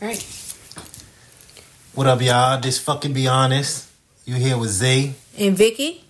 [0.00, 0.22] Right.
[1.94, 2.60] What up, y'all?
[2.60, 3.88] Just fucking be honest.
[4.24, 6.04] You here with Zay, And Vicky?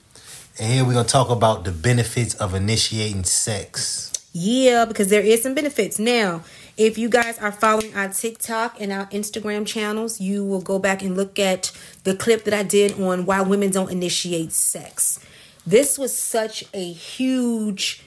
[0.58, 4.12] and here we're gonna talk about the benefits of initiating sex.
[4.32, 5.98] Yeah, because there is some benefits.
[5.98, 6.42] Now,
[6.76, 11.02] if you guys are following our TikTok and our Instagram channels, you will go back
[11.02, 11.72] and look at
[12.04, 15.18] the clip that I did on why women don't initiate sex.
[15.66, 18.02] This was such a huge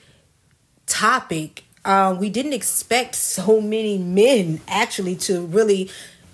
[0.86, 1.63] topic.
[1.84, 5.89] Um, we didn't expect so many men actually to really,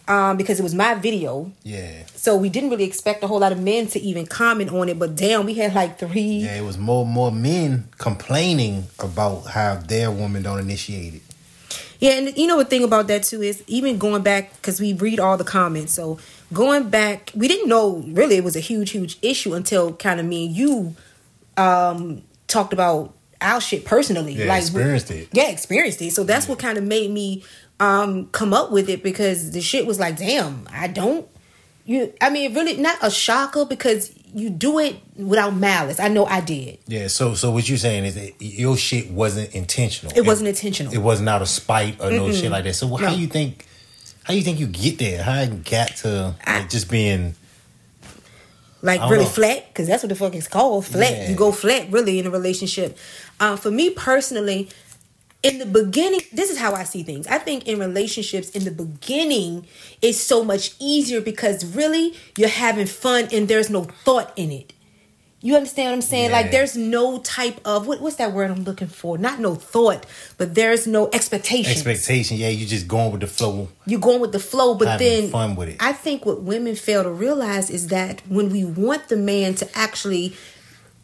[0.07, 1.51] um, because it was my video.
[1.63, 4.89] Yeah, So we didn't really expect a whole lot of men to even comment on
[4.89, 4.99] it.
[4.99, 6.21] But damn, we had like three.
[6.43, 6.57] yeah.
[6.57, 11.21] It was more more men complaining about how their woman don't initiate it.
[11.99, 14.93] Yeah, and you know the thing about that too is even going back because we
[14.93, 15.93] read all the comments.
[15.93, 16.19] So
[16.53, 20.25] going back, we didn't know really it was a huge, huge issue until kind of
[20.25, 20.95] me and you
[21.57, 24.33] um talked about our shit personally.
[24.33, 25.29] Yeah, experienced it.
[25.31, 26.11] Yeah, experienced it.
[26.13, 27.43] So that's what kind of made me
[27.79, 31.27] um come up with it because the shit was like, damn, I don't.
[31.85, 36.01] You, I mean, really not a shocker because you do it without malice.
[36.01, 36.79] I know I did.
[36.85, 37.07] Yeah.
[37.07, 40.11] So so what you're saying is that your shit wasn't intentional.
[40.17, 40.93] It wasn't intentional.
[40.93, 42.73] It wasn't out of spite or no shit like that.
[42.73, 43.15] So how No.
[43.15, 43.65] you think?
[44.23, 45.23] How you think you get there?
[45.23, 47.35] How you got to I- just being?
[48.81, 49.29] Like really know.
[49.29, 49.67] flat?
[49.67, 51.11] Because that's what the fuck it's called flat.
[51.11, 51.29] Yeah.
[51.29, 52.97] you go flat really in a relationship.
[53.39, 54.69] Uh, for me personally
[55.43, 57.27] in the beginning this is how i see things.
[57.27, 59.67] I think in relationships in the beginning
[60.01, 64.73] it's so much easier because really you're having fun and there's no thought in it
[65.47, 68.63] you understand what i'm saying like there's no type of what, what's that word i'm
[68.65, 70.05] looking for not no thought
[70.37, 73.69] but there's no expectation Expectation, yeah, You're just going with the flow.
[73.85, 75.77] you're going with the flow, but Having then fun with it.
[75.79, 79.77] I think what women fail to realize is that when we want the man to
[79.77, 80.35] actually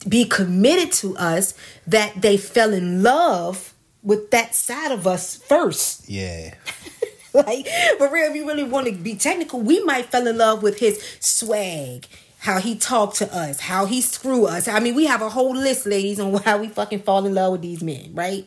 [0.08, 1.54] be committed to us,
[1.88, 6.10] that they fell in love with that side of us first.
[6.10, 6.56] Yeah,
[7.34, 10.62] like for real, if you really want to be technical, we might fell in love
[10.62, 12.08] with his swag.
[12.44, 14.68] How he talked to us, how he screw us.
[14.68, 17.54] I mean, we have a whole list, ladies, on how we fucking fall in love
[17.54, 18.46] with these men, right?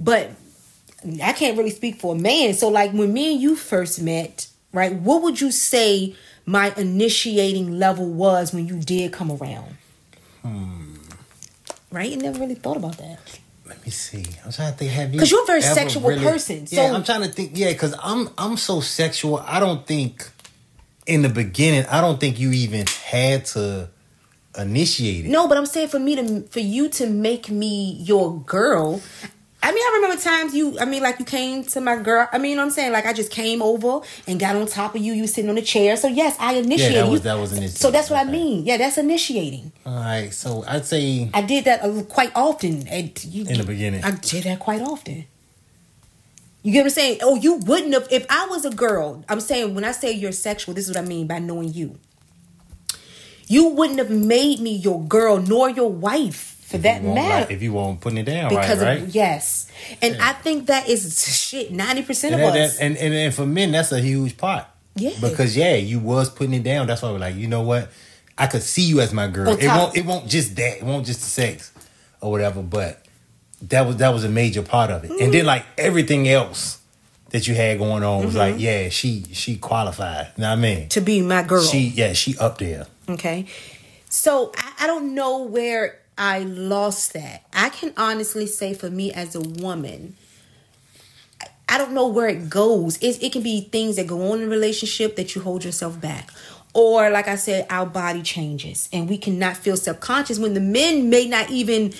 [0.00, 0.32] But
[1.22, 2.54] I can't really speak for a man.
[2.54, 4.92] So, like when me and you first met, right?
[4.92, 9.76] What would you say my initiating level was when you did come around?
[10.42, 10.94] Hmm.
[11.92, 12.10] Right?
[12.10, 13.20] You never really thought about that.
[13.64, 14.24] let me see.
[14.44, 14.90] I'm trying to think.
[14.90, 15.18] Have you?
[15.18, 17.52] Because you're a very sexual person, Yeah, so- I'm trying to think.
[17.54, 19.38] Yeah, because I'm I'm so sexual.
[19.38, 20.28] I don't think
[21.10, 21.84] in the beginning.
[21.86, 23.90] I don't think you even had to
[24.58, 25.28] initiate it.
[25.28, 29.00] No, but I'm saying for me to for you to make me your girl.
[29.62, 30.78] I mean, I remember times you.
[30.78, 32.26] I mean, like you came to my girl.
[32.32, 34.66] I mean, you know what I'm saying like I just came over and got on
[34.66, 35.12] top of you.
[35.12, 35.96] You sitting on the chair.
[35.98, 36.96] So yes, I initiated.
[36.96, 37.76] Yeah, that was- that was initiating.
[37.76, 38.64] So that's what I mean.
[38.64, 39.70] Yeah, that's initiating.
[39.84, 42.88] All right, so I'd say I did that uh, quite often.
[42.88, 44.02] And you, In the beginning.
[44.02, 45.26] I did that quite often.
[46.62, 47.18] You get what I'm saying?
[47.22, 49.24] Oh, you wouldn't have if I was a girl.
[49.28, 51.98] I'm saying when I say you're sexual, this is what I mean by knowing you.
[53.48, 57.40] You wouldn't have made me your girl nor your wife for that matter.
[57.46, 59.02] like- if you won't putting it down because right, right.
[59.02, 59.66] of yes,
[60.00, 61.72] and I think that is shit.
[61.72, 62.76] Ninety percent of that- us.
[62.78, 64.66] that- and, and and for men, that's a huge part.
[64.94, 65.10] Yeah.
[65.20, 66.86] Because yeah, you was putting it down.
[66.86, 67.90] That's why we're like, you know what?
[68.36, 69.56] I could see you as my girl.
[69.56, 69.96] It won't.
[69.96, 70.78] It won't just that.
[70.78, 71.72] It won't just the sex
[72.20, 72.62] or whatever.
[72.62, 73.04] But
[73.68, 75.10] that was that was a major part of it.
[75.10, 75.32] And Mm-hmm.
[75.32, 76.78] then like everything else
[77.30, 78.38] that you had going on was Mm-hmm.
[78.38, 80.28] like, yeah, she she qualified.
[80.36, 80.88] You know what I mean?
[80.90, 81.62] to be my girl.
[81.62, 82.86] She yeah, she up there.
[83.08, 83.46] Okay.
[84.08, 87.44] So I, I don't know where I lost that.
[87.52, 90.16] I can honestly say for me as a woman,
[91.68, 92.96] I- don't know where it goes.
[92.98, 96.00] It, it can be things that go on in a relationship that you hold yourself
[96.00, 96.30] back.
[96.72, 101.10] Or, like I said, our body changes and we cannot feel subconscious when the men
[101.10, 101.92] may not even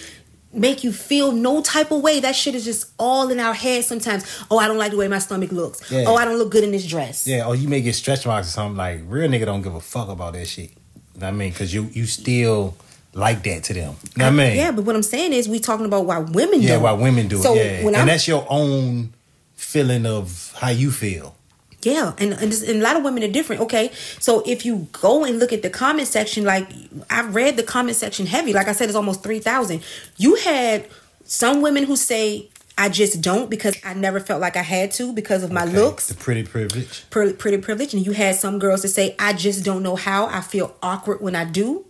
[0.53, 2.21] make you feel no type of way.
[2.21, 4.25] That shit is just all in our head sometimes.
[4.51, 5.91] Oh, I don't like the way my stomach looks.
[5.91, 6.05] Yeah.
[6.07, 7.27] Oh, I don't look good in this dress.
[7.27, 8.77] Yeah, or you may get stretch marks or something.
[8.77, 10.71] Like real nigga don't give a fuck about that shit.
[11.15, 11.51] You know I mean?
[11.51, 12.77] Because you you still
[13.13, 13.97] like that to them.
[14.03, 14.57] You know I mean?
[14.57, 17.29] Yeah, but what I'm saying is we talking about why women Yeah, do why women
[17.29, 17.83] do So it.
[17.83, 19.13] Yeah, and I'm, that's your own
[19.55, 21.37] feeling of how you feel.
[21.83, 23.63] Yeah, and, and, just- and a lot of women are different.
[23.63, 26.69] Okay, so if you go and look at the comment section, like
[27.09, 28.53] I read the comment section heavy.
[28.53, 29.83] Like I said, it's almost three thousand.
[30.17, 30.87] You had
[31.25, 32.49] some women who say
[32.79, 35.73] I just don't because I never felt like I had to because of my Okay,
[35.77, 36.09] looks.
[36.09, 37.05] the pretty privilege.
[37.11, 37.93] pretty, pretty privilege.
[37.95, 40.27] And you had some girls that say, I just don't know how.
[40.27, 41.85] I feel awkward when I do.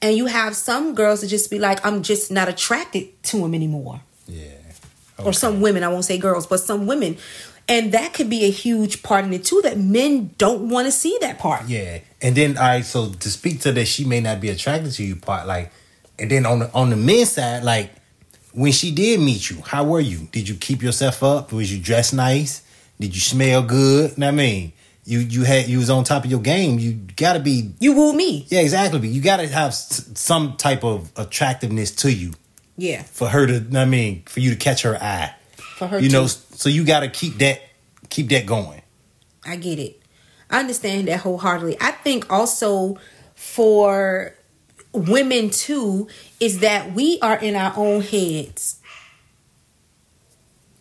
[0.00, 3.54] And you have some girls that just be like, I'm just not attracted to him
[3.54, 4.00] anymore.
[4.28, 4.44] Yeah.
[5.18, 7.16] Or some women, I won't say girls, but some women.
[7.68, 10.92] And that could be a huge part in it too, that men don't want to
[10.92, 11.68] see that part.
[11.68, 12.84] Yeah, and then all right.
[12.84, 15.46] So to speak to that, she may not be attracted to you part.
[15.46, 15.72] Like,
[16.18, 17.90] and then on the on the men's side, like
[18.52, 20.28] when she did meet you, how were you?
[20.32, 21.52] Did you keep yourself up?
[21.52, 22.62] Was you dressed nice?
[23.00, 24.18] Did you smell good?
[24.18, 24.72] Know I mean,
[25.04, 26.78] you you had you was on top of your game.
[26.80, 28.44] You got to be You wooed me.
[28.50, 29.06] yeah exactly.
[29.08, 32.32] You got to have s- some type of attractiveness to you
[32.76, 33.02] Yeah.
[33.04, 33.78] for her to.
[33.78, 35.32] I mean, for you to catch her eye.
[35.56, 36.28] For her you to- know,
[36.62, 37.60] so you got to keep that
[38.08, 38.82] keep that going.
[39.44, 40.00] I get it.
[40.48, 41.76] I understand that wholeheartedly.
[41.80, 42.98] I think also
[43.34, 44.32] for
[44.92, 46.06] women too
[46.38, 48.80] is that we are in our own heads.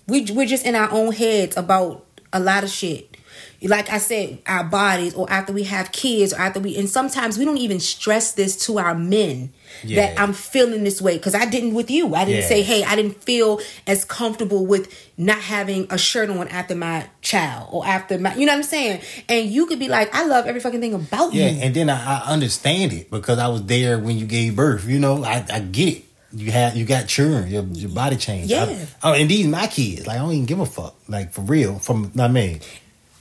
[0.07, 3.18] We we're just in our own heads about a lot of shit.
[3.63, 7.39] Like I said, our bodies, or after we have kids, or after we, and sometimes
[7.39, 9.51] we don't even stress this to our men
[9.88, 12.13] that I'm feeling this way because I didn't with you.
[12.15, 12.47] I didn't Yeah.
[12.47, 17.07] say, hey, I didn't feel as comfortable with not having a shirt on after my
[17.21, 19.01] child or after my, you know what I'm saying?
[19.29, 21.62] And you could be like, I love every fucking thing about Yeah, you.
[21.62, 24.88] and then I, I understand it because I was there when you gave birth.
[24.88, 26.03] You know, I, I get it.
[26.33, 28.50] You had you got children, your your body changed.
[28.50, 28.63] Yeah.
[28.63, 30.07] I, oh, and these my kids.
[30.07, 30.95] Like I don't even give a fuck.
[31.09, 31.77] Like for real.
[31.79, 32.62] From I mean,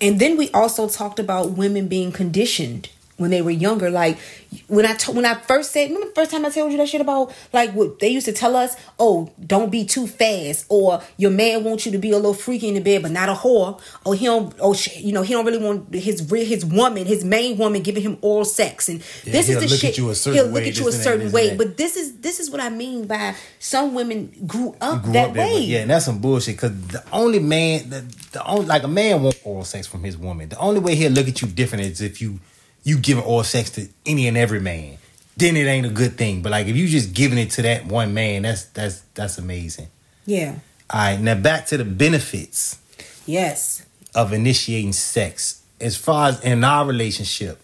[0.00, 2.88] And then we also talked about women being conditioned
[3.20, 3.90] when they were younger.
[3.90, 4.18] Like
[4.66, 6.88] when I to, when I first said, remember the first time I told you that
[6.88, 11.02] shit about like what they used to tell us, oh, don't be too fast, or
[11.16, 13.34] your man wants you to be a little freaky in the bed, but not a
[13.34, 17.24] whore, or he don't, oh, you know, he don't really want his his woman, his
[17.24, 19.98] main woman, giving him oral sex, and Yeah, this is the shit.
[19.98, 21.96] you a certain he'll look at you a this and that, certain way, but this
[21.96, 25.46] is this is what I mean by some women grew up grew that up that
[25.46, 25.54] way.
[25.54, 25.60] way.
[25.60, 26.56] Yeah, and that's some bullshit.
[26.56, 28.00] Because the only man, the,
[28.32, 30.48] the only like a man wants oral sex from his woman.
[30.48, 32.40] The only way he'll look at you different is if you
[32.82, 34.96] you giving all sex to any and every man.
[35.36, 36.42] Then it ain't a good thing.
[36.42, 39.88] But like if you just giving it to that one man, that's that's that's amazing.
[40.26, 40.56] yeah.
[40.92, 42.78] All right, now back to the benefits.
[43.26, 43.86] Yes.
[44.14, 45.62] of initiating sex.
[45.80, 47.60] As far as in our relationship,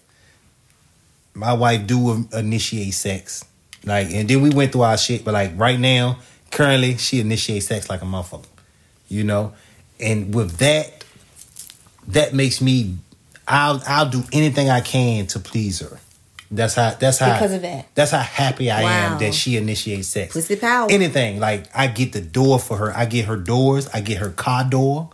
[1.33, 3.43] my wife do initiate sex.
[3.83, 6.19] Like, and then we went through our shit, but like right now,
[6.51, 8.45] currently, she initiates sex like a motherfucker.
[9.09, 9.53] You know?
[9.99, 11.03] And with that,
[12.07, 12.97] that makes me
[13.47, 15.99] I'll I'll do anything I can to please her.
[16.49, 17.87] That's how that's how Because of that.
[17.95, 18.89] That's how happy I Wow.
[19.13, 20.33] am that she initiates sex.
[20.33, 20.89] Pussy power.
[20.89, 21.39] Anything.
[21.39, 22.95] Like I get the door for her.
[22.95, 23.87] I get her doors.
[23.93, 25.09] I get her car door.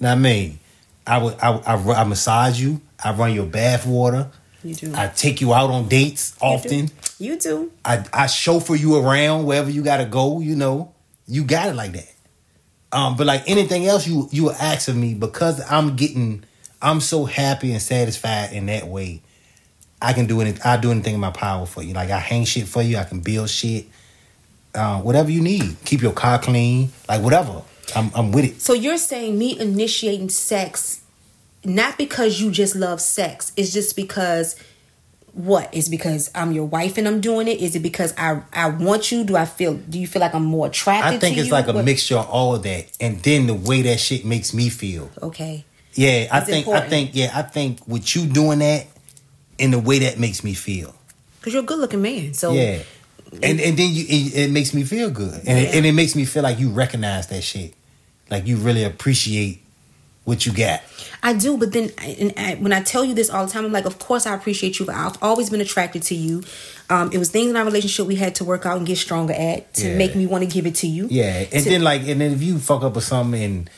[0.00, 0.58] Know what I mean?
[1.06, 2.80] I would I, I, I massage you.
[3.02, 4.30] I run your bath water.
[4.62, 4.92] You do.
[4.94, 6.90] I take you out on dates often.
[7.18, 7.70] You do.
[7.84, 10.92] I, I chauffeur you around wherever you gotta go, you know.
[11.28, 12.10] You got it like that.
[12.90, 16.44] Um, but like anything else you you will ask of me because I'm getting
[16.84, 19.22] I'm so happy and satisfied in that way.
[20.02, 21.94] I can do anything I do anything in my power for you.
[21.94, 23.86] Like I hang shit for you, I can build shit.
[24.74, 25.76] Uh, whatever you need.
[25.84, 26.90] Keep your car clean.
[27.08, 27.62] Like whatever.
[27.96, 28.60] I'm I'm with it.
[28.60, 31.02] So you're saying me initiating sex,
[31.64, 33.52] not because you just love sex.
[33.56, 34.56] It's just because
[35.32, 35.72] what?
[35.74, 37.60] Is because I'm your wife and I'm doing it?
[37.60, 39.24] Is it because I I want you?
[39.24, 39.74] Do I feel?
[39.74, 41.14] Do you feel like I'm more attracted?
[41.14, 41.52] I think it's you?
[41.52, 42.86] like a What- mixture of all of that.
[43.00, 45.10] And then the way that shit makes me feel.
[45.22, 45.64] Okay.
[45.94, 46.86] Yeah, I think important.
[46.86, 48.86] I think yeah, I think with you doing that
[49.58, 50.94] and the way that makes me feel.
[51.40, 52.34] Because you're a good looking man.
[52.34, 52.80] So Yeah.
[53.42, 55.34] And and then you it, it makes me feel good.
[55.46, 57.74] And it, and it makes me feel like you recognize that shit.
[58.30, 59.60] Like you really appreciate
[60.24, 60.82] what you got.
[61.22, 63.72] I do, but then and I, when I tell you this all the time, I'm
[63.72, 64.86] like, of course I appreciate you.
[64.86, 66.42] But I've always been attracted to you.
[66.88, 69.32] Um, it was things in our relationship we had to work out and get stronger
[69.34, 69.96] at to Yeah.
[69.96, 71.08] make me want to give it to you.
[71.10, 71.44] Yeah.
[71.52, 73.70] And To- then like and then if you fuck up with something and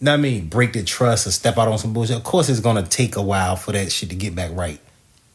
[0.00, 2.48] know what I mean, break the trust or step out on some bullshit, of course
[2.48, 4.80] it's gonna take a while for that shit to get back right.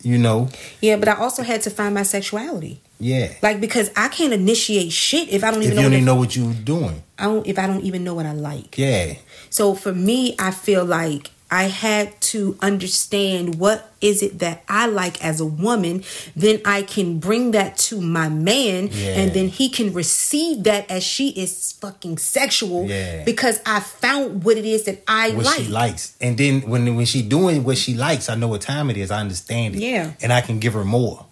[0.02, 0.50] You know?
[0.82, 2.82] Yeah, but I also had to find my sexuality.
[3.00, 3.34] Yeah.
[3.42, 6.06] Like because I can't initiate shit if I don't even if you know, don't even
[6.06, 7.04] know what you're doing.
[7.18, 8.78] I don't if I don't even know what I like.
[8.78, 9.16] Yeah.
[9.50, 14.88] So for me, I feel like I had to understand what is it that I
[14.88, 16.04] like as a woman.
[16.36, 19.20] Then I can bring that to my man, Yeah.
[19.20, 22.88] and then he can receive that as she is fucking sexual.
[22.88, 23.24] Yeah.
[23.24, 25.60] Because I found what it is that I what like.
[25.62, 26.04] she likes.
[26.20, 29.12] And then when when she doing what she likes, I know what time it is.
[29.12, 29.82] I understand it.
[29.82, 30.14] Yeah.
[30.24, 31.26] And I can give her more.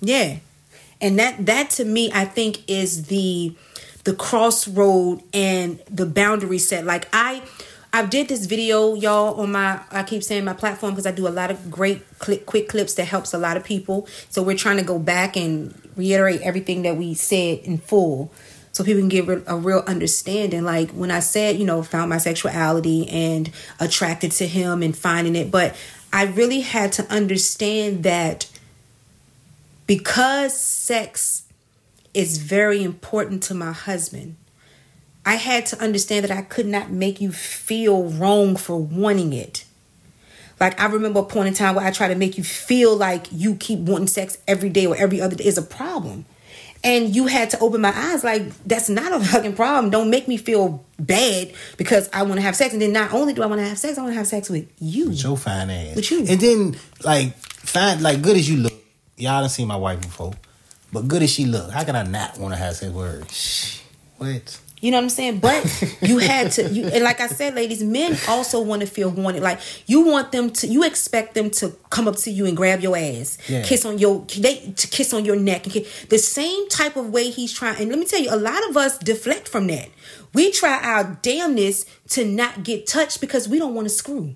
[0.00, 0.36] Yeah.
[1.00, 3.54] And that that to me I think is the
[4.04, 6.84] the crossroad and the boundary set.
[6.84, 7.42] Like I
[7.92, 11.28] I did this video y'all on my I keep saying my platform because I do
[11.28, 14.06] a lot of great clip, quick clips that helps a lot of people.
[14.30, 18.32] So we're trying to go back and reiterate everything that we said in full
[18.72, 22.16] so people can get a real understanding like when i said you know found my
[22.16, 25.76] sexuality and attracted to him and finding it but
[26.10, 28.46] i really had to understand that
[29.86, 31.44] because sex
[32.14, 34.36] is very important to my husband,
[35.24, 39.64] I had to understand that I could not make you feel wrong for wanting it.
[40.58, 43.26] Like I remember a point in time where I try to make you feel like
[43.32, 45.44] you keep wanting sex every day or every other day.
[45.44, 46.24] Is a problem.
[46.84, 49.90] and you had to open my eyes like that's not a fucking problem.
[49.90, 52.72] Don't make me feel bad because i want to have sex.
[52.72, 54.50] And then not only do i want to have sex i want to have sex
[54.50, 55.08] with you.
[55.08, 55.96] With your fine ass.
[55.96, 56.18] With you.
[56.28, 58.72] and then like fine like good as you look.
[59.16, 60.32] Y'all done seen my wife before.
[60.92, 61.70] But good as she look.
[61.70, 63.24] How can i not want to have sex with her?
[63.30, 63.80] Shh.
[64.18, 65.38] what You know what I'm saying?
[65.38, 65.62] But
[66.02, 69.42] you had to you and like I said, ladies, men also want to feel wanted.
[69.42, 72.80] Like you want them to you expect them to come up to you and grab
[72.80, 73.62] your ass, Yeah.
[73.62, 77.10] kiss on your they to kiss on your neck and kiss, the same type of
[77.10, 77.80] way he's trying.
[77.80, 79.88] And let me tell you, a lot of us deflect from that.
[80.34, 84.34] We try our damnness to not get touched because we don't want to screw.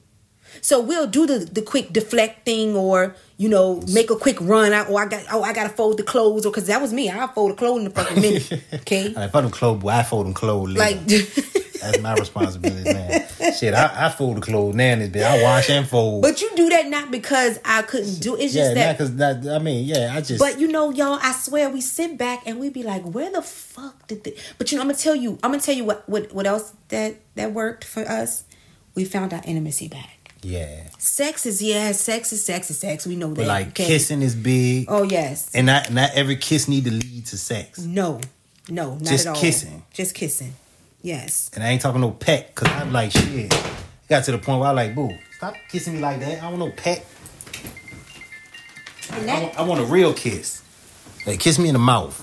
[0.60, 4.88] So we'll do the, the quick deflecting or, you know, make a quick run out
[4.88, 7.08] or oh, I got oh I gotta fold the clothes or cause that was me.
[7.10, 8.52] I'll fold the clothes in a fucking minute.
[8.74, 9.08] Okay.
[9.08, 10.80] like, if I them clothes I fold them clothes later.
[10.80, 11.06] Like
[11.80, 15.42] that's my responsibility man shit I, I fold the clothes now in this bit I
[15.42, 18.74] wash and fold But you do that not because I couldn't do it's yeah just
[18.74, 21.80] that because that I mean yeah I just But you know, y'all, I swear we
[21.80, 24.88] sit back and we be like, where the fuck did the But you know, I'm
[24.88, 28.08] gonna tell you, I'm gonna tell you what what, what else that that worked for
[28.08, 28.44] us.
[28.94, 30.25] We found our intimacy back.
[30.46, 33.06] Yeah Sex is yeah, sex is sex is sex.
[33.06, 33.36] We know that.
[33.36, 33.86] but like okay?
[33.86, 35.54] kissing is big Oh yes.
[35.54, 38.20] and not not every kiss need to lead to sex no.
[38.68, 39.40] No, not Just at all.
[39.40, 39.82] kissing.
[39.94, 40.52] Just kissing.
[41.02, 41.50] Yes.
[41.54, 43.52] And I ain't talking no pet, cause I'm like shit.
[43.52, 46.38] It got to the point where I like, boo, stop kissing me like that.
[46.42, 47.04] I don't want no pet.
[49.12, 50.62] And I want, I want a real kiss.
[51.26, 52.16] Like kiss me in the mouth.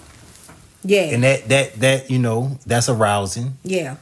[0.84, 1.14] yeah.
[1.14, 3.58] And that that that, you know, that's arousing.
[3.64, 3.96] Yeah.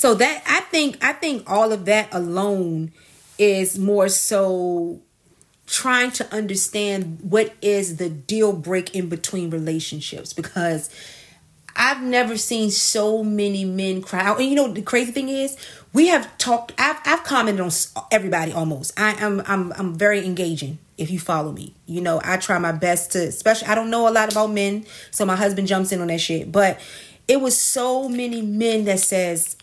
[0.00, 2.92] So that I think I think all of that alone
[3.36, 5.02] is more so
[5.66, 10.88] trying to understand what is the deal break in between relationships because
[11.76, 14.40] I've never seen so many men cry out.
[14.40, 15.58] And you know the crazy thing is,
[15.92, 16.72] we have talked.
[16.78, 17.70] I've, I've commented on
[18.10, 18.98] everybody almost.
[18.98, 20.78] I am I'm I'm very engaging.
[20.96, 23.18] If you follow me, you know I try my best to.
[23.18, 26.22] Especially I don't know a lot about men, so my husband jumps in on that
[26.22, 26.50] shit.
[26.50, 26.80] But
[27.30, 29.56] it was so many men that says,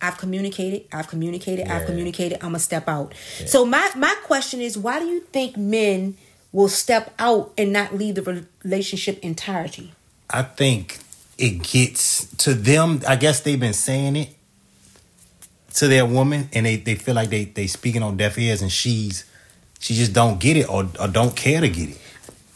[0.00, 0.84] "I've communicated.
[0.92, 1.68] I've communicated.
[1.68, 2.38] I've communicated.
[2.42, 3.14] I'm gonna step out."
[3.46, 6.16] So my my question is, why do you think men
[6.52, 9.92] will step out and not leave the relationship entirety?
[10.30, 10.98] I think
[11.38, 13.02] it gets to them.
[13.06, 14.30] I guess they've been saying it
[15.74, 18.72] to their woman, and they, they feel like they they speaking on deaf ears, and
[18.72, 19.24] she's
[19.78, 21.98] she just don't get it or, or don't care to get it.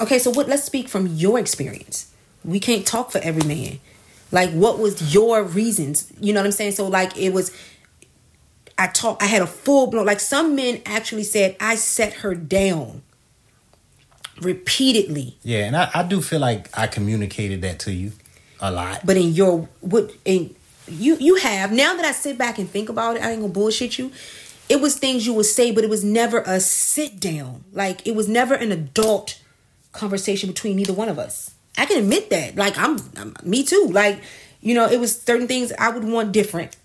[0.00, 0.48] Okay, so what?
[0.48, 2.10] Let's speak from your experience.
[2.44, 3.80] We can't talk for every man.
[4.32, 6.12] Like, what was your reasons?
[6.20, 6.72] You know what I'm saying?
[6.72, 7.50] So, like, it was.
[8.78, 9.22] I talk.
[9.22, 10.06] I had a full blown.
[10.06, 13.02] Like, some men actually said I set her down
[14.40, 15.36] repeatedly.
[15.42, 18.12] Yeah, and I, I do feel like I communicated that to you
[18.60, 19.04] a lot.
[19.04, 20.54] But in your what in
[20.88, 23.52] you you have now that I sit back and think about it, I ain't gonna
[23.52, 24.12] bullshit you.
[24.68, 27.64] It was things you would say, but it was never a sit down.
[27.72, 29.40] Like it was never an adult
[29.92, 31.54] conversation between neither one of us.
[31.78, 32.56] I can admit that.
[32.56, 33.88] Like I'm, I'm me too.
[33.90, 34.20] Like
[34.60, 36.76] you know, it was certain things I would want different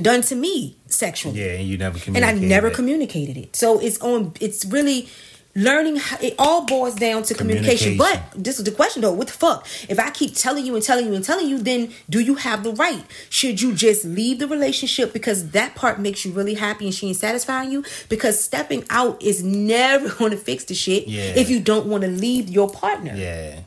[0.00, 2.24] done to me sexually Yeah, and you never and.
[2.24, 2.76] I never that.
[2.76, 3.56] communicated it.
[3.56, 4.34] So it's on.
[4.40, 5.08] It's really
[5.56, 5.96] learning.
[5.96, 7.96] How, it all boils down to communication.
[7.96, 8.30] Communication.
[8.34, 9.12] But this is the question though.
[9.12, 9.66] What the fuck?
[9.88, 12.62] If I keep telling you and telling you and telling you, then do you have
[12.62, 13.02] the right?
[13.30, 17.08] Should you just leave the relationship because that part makes you really happy and she
[17.08, 17.82] ain't satisfying you?
[18.08, 21.32] Because stepping out is never going to fix the shit Yeah.
[21.34, 23.14] if you don't want to leave your partner.
[23.16, 23.60] Yeah.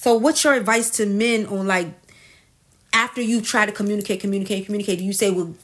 [0.00, 1.88] So what's your advice to men on like
[2.94, 4.98] after you try to communicate, communicate, communicate?
[4.98, 5.54] Do you say, well?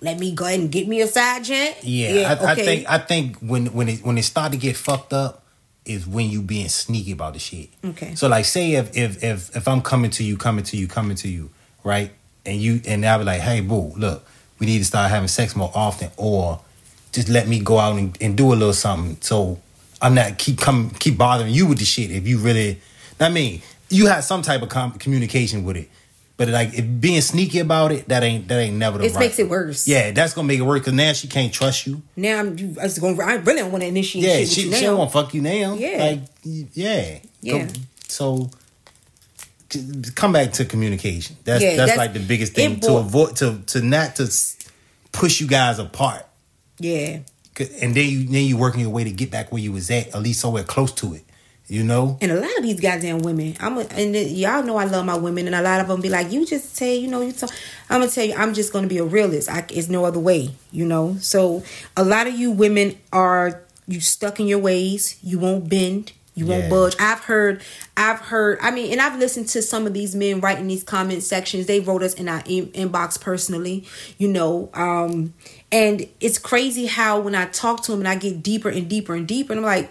[0.00, 1.76] Let me go ahead and get me a side gent.
[1.84, 5.12] Yeah, I, I think I think when when it when it start to get fucked
[5.12, 5.44] up
[5.84, 7.68] is when you being sneaky about the shit.
[7.84, 8.14] Okay.
[8.14, 11.14] So like, say if if if if I'm coming to you, coming to you, coming
[11.16, 11.50] to you,
[11.84, 12.10] right,
[12.46, 14.26] and you and I'll be like, hey, boo, look,
[14.58, 16.60] we need to start having sex more often, or
[17.12, 19.18] just let me go out and, and do a little something.
[19.20, 19.60] So
[20.00, 22.10] I'm not keep come keep bothering you with the shit.
[22.10, 22.80] If you really,
[23.20, 25.88] I mean, you have some type of com- communication with it.
[26.38, 29.20] But like if being sneaky about it, that ain't that ain't never the It right.
[29.20, 29.86] makes it worse.
[29.86, 32.02] Yeah, that's gonna make it worse because now she can't trust you.
[32.16, 33.20] Now I'm I was going.
[33.20, 35.42] I really don't want to initiate Yeah, she, you she don't want to fuck you
[35.42, 35.74] now.
[35.74, 35.98] Yeah.
[35.98, 37.66] like yeah, Yeah.
[37.66, 37.72] Go-
[38.08, 38.50] so
[40.14, 41.36] come back to communication.
[41.44, 44.30] That's Yeah, that's, that's- like the biggest thing to avoid to to not to
[45.12, 46.26] push you guys apart.
[46.78, 47.20] Yeah,
[47.80, 50.08] And then you then you working your way to get back where you was at,
[50.08, 51.24] at least somewhere close to it.
[51.72, 52.18] You know.
[52.20, 53.56] and a lot of these goddamn women.
[53.58, 56.10] I'm a, and y'all know I love my women, and a lot of them be
[56.10, 57.48] like, "You just say, you know, you." Talk.
[57.88, 59.48] I'm gonna tell you, I'm just gonna be a realist.
[59.48, 61.16] I, it's no other way, you know.
[61.20, 61.62] So
[61.96, 65.18] a lot of you women are you stuck in your ways.
[65.22, 66.12] You won't bend.
[66.34, 66.70] You won't Yeah.
[66.70, 66.96] budge.
[66.98, 67.62] I've heard,
[67.96, 68.58] I've heard.
[68.62, 71.66] I mean, and I've listened to some of these men writing these comment sections.
[71.66, 73.84] They wrote us in our in- inbox personally,
[74.18, 74.68] you know.
[74.74, 75.32] Um,
[75.70, 79.14] and it's crazy how when I talk to them and I get deeper and deeper
[79.14, 79.90] and deeper, and I'm like,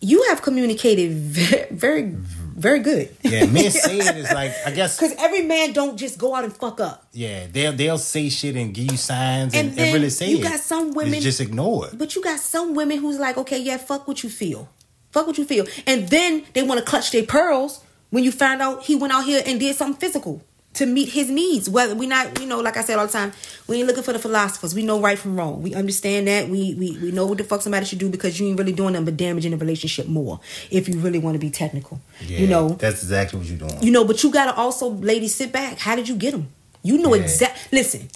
[0.00, 3.14] you have communicated very, very, very good.
[3.22, 6.52] Yeah, men saying is like I guess Because every man don't just go out and
[6.54, 7.06] fuck up.
[7.12, 10.30] yeah they'll they'll say shit and give you signs and, And and, really say it.
[10.30, 10.42] you it.
[10.42, 11.98] got some women- It's just ignore it.
[11.98, 14.68] But you got some women who's like, okay, yeah, fuck what you feel.
[15.12, 15.66] Fuck what you feel.
[15.86, 19.24] And then they want to clutch their pearls when you find out he went out
[19.24, 20.42] here and did something physical
[20.76, 21.68] to meet his needs.
[21.68, 23.32] Whether we not, you know, like I said all the time,
[23.66, 24.74] we ain't looking for the philosophers.
[24.74, 25.62] We know right from wrong.
[25.62, 26.48] We understand that.
[26.48, 28.94] We we, we know what the fuck somebody should do because you ain't really doing
[28.94, 30.40] them but damaging the relationship more
[30.70, 32.00] if you really want to be technical.
[32.20, 33.82] Yeah, you know, that's exactly what you're doing.
[33.82, 35.78] you know, but you gotta also, ladies, sit back.
[35.78, 36.48] How did you get them?
[36.82, 37.22] You know Yeah.
[37.22, 37.72] exact.
[37.72, 38.08] Listen,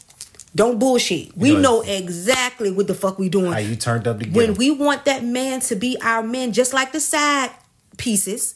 [0.54, 1.36] don't bullshit.
[1.36, 4.50] We know- know exactly what the fuck we doing How you turned up to when
[4.50, 4.54] 'em.
[4.54, 7.50] we want that man to be our man, just like the side
[7.96, 8.54] pieces.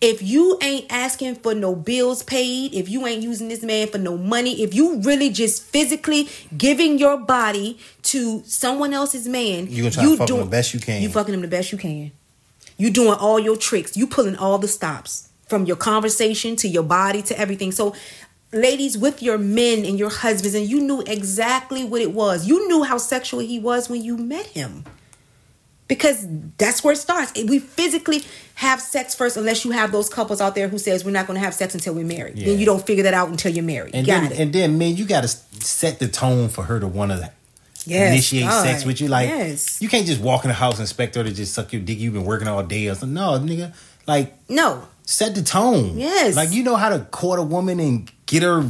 [0.00, 3.98] If you ain't asking for no bills paid, if you ain't using this man for
[3.98, 9.82] no money, if you really just physically giving your body to someone else's man, You
[9.82, 11.02] gonna try to fuck him the best you can.
[11.02, 12.12] You fucking him the best you can.
[12.76, 13.96] You doing all your tricks.
[13.96, 17.72] You pulling all the stops from your conversation to your body to everything.
[17.72, 17.94] So,
[18.52, 22.46] ladies, with your men and your husbands, and you knew exactly what it was.
[22.46, 24.84] You knew how sexual he was when you met him.
[25.88, 27.32] Because that's where it starts.
[27.34, 28.22] We physically
[28.54, 31.38] have sex first, unless you have those couples out there who says we're not going
[31.38, 32.38] to have sex until we're married.
[32.38, 32.46] Yeah.
[32.46, 33.94] Then you don't figure that out until you're married.
[33.94, 34.38] And Got then it.
[34.38, 37.32] and then man, you gotta set the tone for her to wanna
[37.84, 38.64] Yes, initiate God.
[38.64, 39.08] sex with you.
[39.08, 39.82] Like Yes.
[39.82, 41.98] you can't just walk in the house and expect her to just suck your dick.
[41.98, 43.12] You've been working all day or something.
[43.14, 43.74] No, nigga.
[44.06, 45.98] Like no, set the tone.
[45.98, 46.36] Yes.
[46.36, 48.64] Like you know how to court a woman and get her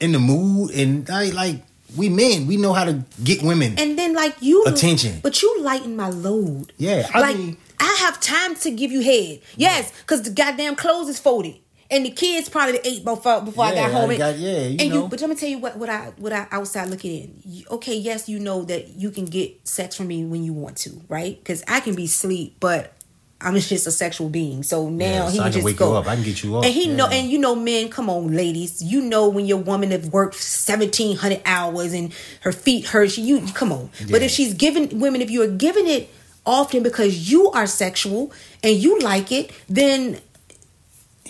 [0.00, 1.56] in the mood and like, like
[1.96, 3.74] we men, we know how to get women.
[3.78, 5.20] and then like you Attention.
[5.22, 6.72] but you lighten my load.
[6.76, 9.40] Yeah, I like mean- I have time to give you head.
[9.56, 11.56] Yes, because the goddamn clothes is folded.
[11.90, 14.10] And the kids probably ate before before I got home.
[14.10, 15.02] I got- yeah, you and know.
[15.04, 17.40] you, but let me tell you what what I what I outside looking in.
[17.46, 20.76] You- Okay, yes, you know that you can get sex from me when you want
[20.78, 21.38] to, right?
[21.38, 22.92] Because I can be sleep, but
[23.40, 24.62] I'm just a sexual being.
[24.64, 25.92] So now Yeah, so he I can just wake go.
[25.92, 26.06] you up.
[26.08, 26.64] I can get you up.
[26.64, 29.92] And he know, and you know, men, come on, ladies, you know when your woman
[29.92, 33.12] have worked seventeen hundred hours and her feet hurt.
[33.12, 33.90] She, you come on.
[34.10, 36.10] But if she's giving women, if you are giving it
[36.44, 38.32] often because you are sexual
[38.64, 40.18] and you like it, then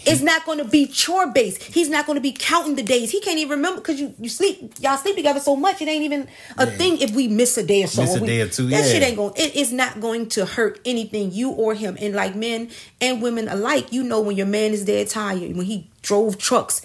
[0.09, 1.63] it's not going to be chore based.
[1.63, 3.11] He's not going to be counting the days.
[3.11, 5.81] He can't even remember because you you sleep y'all sleep together so much.
[5.83, 6.77] It ain't even a Yeah.
[6.77, 8.03] thing if we miss a day or so.
[8.03, 8.93] Miss a we- day or two, That yeah.
[8.93, 9.35] shit ain't going.
[9.37, 11.97] It is not going to hurt anything you or him.
[12.01, 15.67] And like men and women alike, you know when your man is dead tired when
[15.67, 16.83] he drove trucks.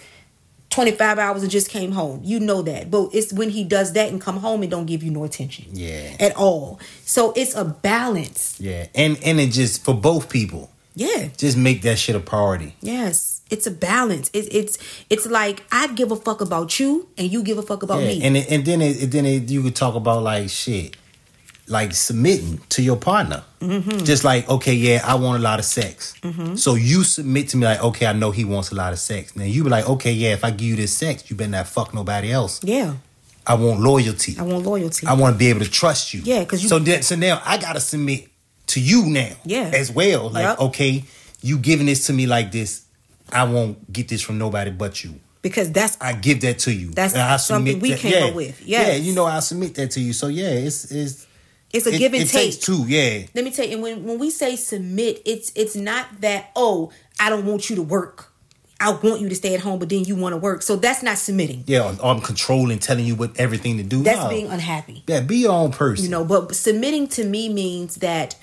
[0.69, 2.19] 25 hours and just came home.
[2.23, 2.89] You know that.
[2.89, 5.65] But it's when he does that and come home and don't give you no attention.
[5.71, 6.15] Yeah.
[6.19, 6.79] At all.
[7.05, 8.55] So it's a balance.
[8.59, 8.88] yeah.
[8.95, 10.71] And and it just for both people.
[10.95, 11.29] Yeah.
[11.38, 12.75] Just make that shit a priority.
[12.82, 14.29] Yes, it's a balance.
[14.34, 14.77] It's it's
[15.10, 18.08] it's like I give a fuck about you and you give a fuck about Yeah,
[18.08, 18.23] me.
[18.23, 20.95] and it, and then it, then it, you could talk about like shit,
[21.67, 23.43] like submitting to your partner.
[23.62, 24.03] Mm-hmm.
[24.03, 26.13] Just like okay, yeah, I want a lot of sex.
[26.56, 29.36] So you submit to me like okay, I know he wants a lot of sex.
[29.36, 31.67] Now you be like okay, yeah, if I give you this sex, you better not
[31.67, 32.60] fuck nobody else.
[32.63, 32.95] yeah,
[33.47, 34.36] I want loyalty.
[34.39, 35.08] I want loyalty.
[35.08, 36.21] I want to be able to trust you.
[36.23, 38.27] Yeah, 'cause you- so then, so now I gotta submit
[38.67, 39.32] to you now.
[39.45, 39.71] Yeah.
[39.73, 40.30] as well.
[40.30, 40.60] Like Yep.
[40.60, 41.04] okay,
[41.41, 42.82] you giving this to me like this.
[43.32, 45.19] I won't get this from nobody but you.
[45.41, 46.91] because that's I give that to you.
[46.91, 48.26] That's And I something submit we that- came yeah.
[48.30, 48.62] up with.
[48.65, 50.13] Yeah, you know I submit that to you.
[50.13, 51.28] So yeah, it's it's
[51.71, 52.52] it's a it, give and it take.
[52.52, 52.86] takes two.
[52.88, 56.52] Yeah, Let me tell you, and when when we say submit, it's it's not that
[56.56, 58.30] oh I don't want you to work.
[58.80, 60.62] I want you to stay at home, but then you want to work.
[60.62, 61.63] So that's not submitting.
[61.67, 61.95] yeah.
[62.04, 64.04] I'm controlling, telling you what everything to do.
[64.04, 64.30] That's No.
[64.30, 65.04] being unhappy.
[65.08, 65.21] yeah.
[65.21, 66.04] Be your own person.
[66.04, 68.36] You know, but submitting to me means that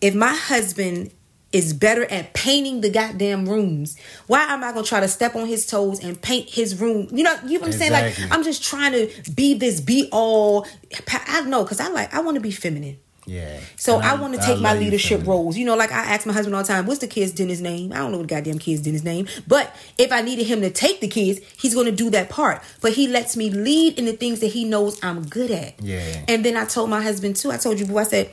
[0.00, 1.12] if my husband
[1.50, 5.46] is better at painting the goddamn rooms, why am I gonna try to step on
[5.46, 7.08] his toes and paint his room?
[7.10, 7.92] You know, you know what I'm saying?
[7.92, 10.66] Like I'm just trying to be this be all.
[11.08, 12.98] I know because I like I want to be feminine.
[13.28, 13.60] Yeah.
[13.76, 15.56] So And I, want to take my love you leadership roles.
[15.56, 17.92] You know, like I ask my husband all the time, what's the kid's dinner's name?
[17.92, 19.28] I don't know what the goddamn kid's dinner's name.
[19.46, 22.62] But if I needed him to take the kids, he's going to do that part.
[22.80, 25.80] But he lets me lead in the things that he knows I'm good at.
[25.82, 26.24] Yeah.
[26.26, 28.32] And then I told my husband too, I told you, boo, I said,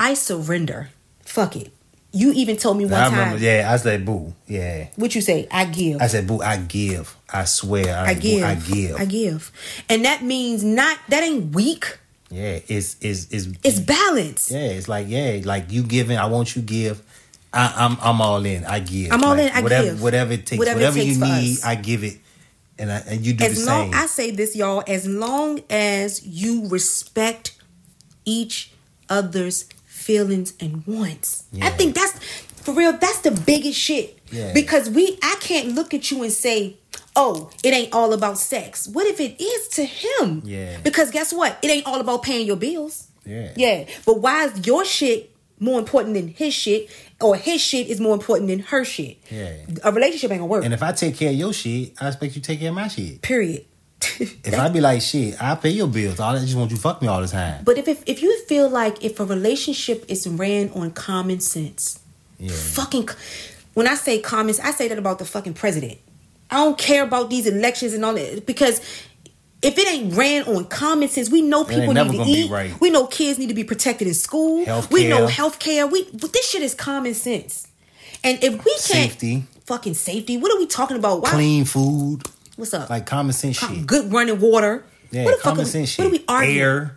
[0.00, 0.88] I surrender.
[1.24, 1.70] Fuck it.
[2.12, 3.18] You even told me one I time.
[3.18, 3.38] remember.
[3.38, 4.34] Yeah, I said boo.
[4.48, 4.88] Yeah.
[4.96, 5.46] What you say?
[5.52, 6.00] I give.
[6.02, 6.40] I said boo.
[6.42, 7.14] I give.
[7.32, 7.94] I swear.
[7.96, 8.42] I, I boo, give.
[8.42, 8.96] I give.
[8.96, 9.52] I give.
[9.88, 11.98] And that means not, that ain't weak.
[12.30, 12.58] yeah.
[12.66, 14.50] It's it's it's It's balance.
[14.50, 16.18] Yeah, it's like yeah, like you giving.
[16.18, 17.00] I want you give.
[17.52, 18.64] I, I'm I'm all in.
[18.64, 19.12] I give.
[19.12, 20.02] I'm all Like, in, I whatever, give.
[20.02, 20.58] Whatever it takes.
[20.58, 21.64] Whatever it takes you need, us.
[21.64, 22.18] I give it,
[22.78, 24.00] and I, and you do as the long same.
[24.02, 27.56] I say this, y'all, as long as you respect
[28.24, 28.72] each
[29.08, 29.68] other's
[30.00, 31.44] feelings and wants.
[31.60, 32.18] I think that's
[32.62, 34.18] for real, that's the biggest shit.
[34.30, 34.52] Yeah.
[34.52, 36.76] Because we I can't look at you and say,
[37.16, 38.86] Oh, it ain't all about sex.
[38.88, 40.42] What if it is to him?
[40.44, 40.78] Yeah.
[40.82, 41.58] Because guess what?
[41.62, 43.08] It ain't all about paying your bills.
[43.26, 43.52] Yeah.
[43.56, 43.86] Yeah.
[44.06, 48.14] But why is your shit more important than his shit, or his shit is more
[48.14, 49.18] important than her shit.
[49.30, 49.52] Yeah.
[49.84, 50.64] A relationship ain't gonna work.
[50.64, 52.74] And if I take care of your shit, I expect you to take care of
[52.74, 53.20] my shit.
[53.20, 53.66] period.
[54.44, 56.20] If I be like shit, I pay your bills.
[56.20, 57.64] All I just want you to fuck me all the time.
[57.64, 62.00] but if, if if you feel like if a relationship is ran on common sense,
[62.38, 62.52] Yeah.
[62.52, 63.08] fucking
[63.74, 65.98] when I say common, I say that about the fucking president.
[66.50, 68.80] I don't care about these elections and all that because
[69.62, 72.50] if it ain't ran on common sense, we know people need to eat.
[72.50, 72.80] right.
[72.80, 74.64] We know kids need to be protected in school.
[74.90, 75.86] We know health care.
[75.86, 77.68] We this shit is common sense.
[78.24, 78.80] And if we can't
[79.12, 79.44] Safety.
[79.66, 81.22] fucking safety, what are we talking about?
[81.22, 81.30] Why?
[81.30, 82.22] Clean food,
[82.56, 82.90] What's up?
[82.90, 83.86] like common sense Com- shit.
[83.86, 84.84] good running water.
[85.10, 86.58] Yeah, what the fuck common are we- sense What are we arguing?
[86.58, 86.96] Air,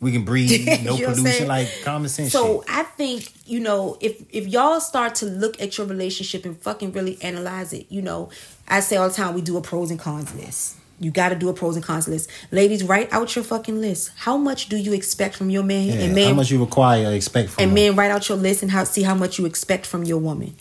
[0.00, 2.70] we can breathe, no You know what I'm pollution, like common sense So shit.
[2.76, 6.92] I think you know if if y'all start to look at your relationship and fucking
[6.92, 8.28] really analyze it, you know,
[8.68, 10.76] I say all the time we do a pros and cons list.
[11.00, 12.30] You got to do a pros and cons list.
[12.52, 14.12] Ladies, write out your fucking list.
[14.14, 15.88] How much do you expect from your man?
[15.88, 18.62] Yeah, and man, how much you require, expect from and men write out your list
[18.62, 20.54] and how see how much you expect from your woman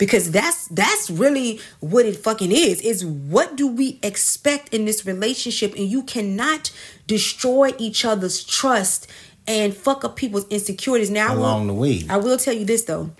[0.00, 5.04] because that's that's really what it fucking is is what do we expect in this
[5.04, 5.74] relationship?
[5.74, 6.72] And you cannot
[7.06, 9.06] destroy each other's trust
[9.46, 11.10] and fuck up people's insecurities.
[11.10, 12.06] Now I will- Along the way.
[12.08, 13.10] i will tell you this though.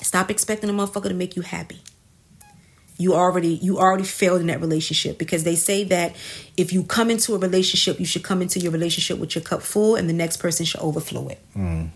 [0.00, 1.82] Stop expecting a motherfucker to make you happy.
[2.96, 6.16] You already you already failed in that relationship because they say that
[6.56, 9.60] if you come into a relationship you should come into your relationship with your cup
[9.62, 11.90] full and the next person should overflow it mm.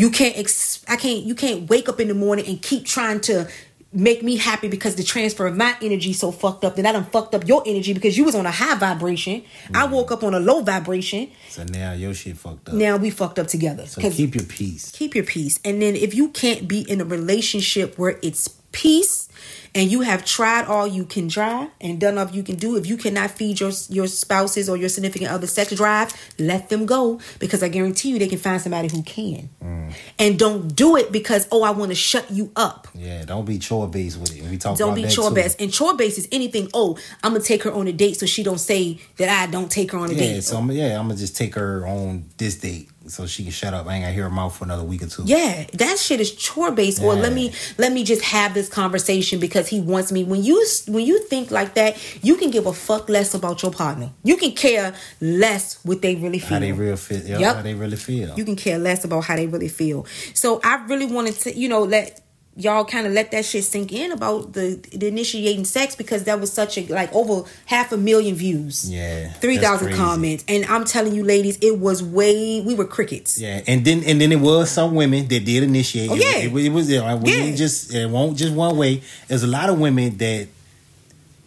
[0.00, 3.20] You can't ex- i can't you can't wake up in the morning and keep trying
[3.20, 3.46] to
[3.92, 7.04] make me happy because the transfer of my energy so fucked up that I done
[7.06, 9.42] fucked up your energy because you was on a high vibration.
[9.74, 9.90] I mm.
[9.90, 11.28] woke up on a low vibration.
[11.48, 12.74] So now your shit fucked up.
[12.76, 13.86] Now we fucked up together.
[13.86, 14.92] so keep your peace.
[14.92, 15.58] keep your peace.
[15.64, 19.28] And then if you can't be in a relationship where it's peace
[19.74, 22.86] and you have tried all you can try and done all you can do, if
[22.86, 27.20] you cannot feed your your spouses or your significant other sex drive, let them go
[27.38, 29.50] because I guarantee you they can find somebody who can.
[29.62, 29.92] Mm.
[30.18, 32.88] And don't do it because oh I want to shut you up.
[32.94, 34.42] Yeah, don't be chore based with it.
[34.50, 35.60] We talk Don't about be chore based.
[35.60, 36.68] And chore based is anything.
[36.74, 39.70] Oh, I'm gonna take her on a date so she don't say that I don't
[39.70, 40.44] take her on a Yeah, date.
[40.44, 43.74] so I'm, yeah, I'm gonna just take her on this date so she can shut
[43.74, 43.86] up.
[43.86, 45.22] I ain't gotta hear her mouth for another week or two.
[45.26, 47.02] Yeah, that shit is chore based.
[47.02, 50.24] Or let me let me just have this conversation because he wants me.
[50.24, 53.72] When you when you think like that, you can give a fuck less about your
[53.72, 54.10] partner.
[54.24, 56.48] You can care less what they really feel.
[56.50, 57.20] How they real feel?
[57.22, 57.56] Yeah, Yep.
[57.56, 58.36] how they really feel.
[58.36, 60.06] You can care less about how they really feel.
[60.34, 62.20] So I really wanted to, you know, let
[62.56, 66.40] y'all kind of let that shit sink in about the, the initiating sex because that
[66.40, 68.90] was such a like over half a million views.
[68.90, 73.40] Yeah, three thousand comments, and I'm telling you, ladies, it was way we were crickets.
[73.40, 76.10] Yeah, and then and then it was some women that did initiate.
[76.10, 76.38] Oh, it, yeah.
[76.38, 77.54] it, was- it was it, was Yeah.
[77.56, 79.02] just it won't just one way.
[79.28, 80.48] There's a lot of women that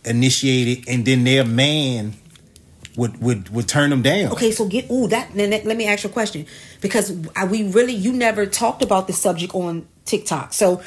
[0.05, 2.13] initiated, and then their man
[2.95, 4.31] would would would turn them down.
[4.31, 5.33] Okay, so get ooh that.
[5.33, 6.45] Then let let me ask you a question
[6.81, 10.53] because I, we really you never talked about this subject on TikTok.
[10.53, 10.81] So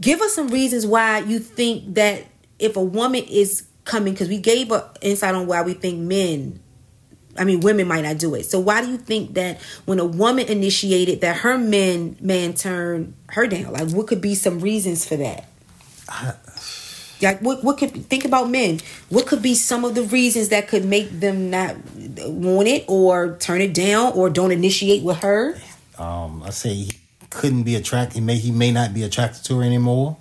[0.00, 2.24] give us some reasons why you think that
[2.58, 6.60] if a woman is coming because we gave a insight on why we think men.
[7.36, 8.44] I mean, women might not do it.
[8.44, 13.14] So why do you think that when a woman initiated that her men man turned
[13.30, 13.72] her down?
[13.72, 15.48] Like, what could be some reasons for that?
[17.22, 18.80] Like what what could think about men?
[19.08, 21.76] What could be some of the reasons that could make them not
[22.26, 25.56] want it or turn it down or don't initiate with her?
[25.98, 26.92] Um, I say he
[27.30, 28.14] couldn't be attracted.
[28.14, 30.16] He may he may not be attracted to her anymore.